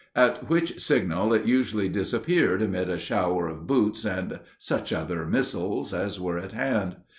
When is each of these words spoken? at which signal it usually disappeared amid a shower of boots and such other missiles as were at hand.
at 0.15 0.49
which 0.49 0.81
signal 0.81 1.31
it 1.31 1.45
usually 1.45 1.87
disappeared 1.87 2.59
amid 2.63 2.89
a 2.89 2.97
shower 2.97 3.47
of 3.47 3.67
boots 3.67 4.03
and 4.03 4.39
such 4.57 4.91
other 4.91 5.27
missiles 5.27 5.93
as 5.93 6.19
were 6.19 6.39
at 6.39 6.53
hand. 6.53 6.95